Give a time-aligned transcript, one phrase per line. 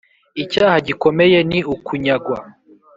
[0.43, 2.37] icyaha gikomeye ni ukunyagwa